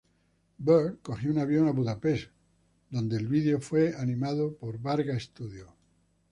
Bird 0.57 1.03
cogió 1.03 1.29
un 1.29 1.37
avión 1.37 1.67
a 1.67 1.73
Budapest, 1.73 2.31
donde 2.89 3.17
el 3.17 3.27
vídeo 3.27 3.61
fue 3.61 3.93
animado 3.95 4.55
por 4.57 4.79
Varga 4.79 5.19
Studio. 5.19 5.75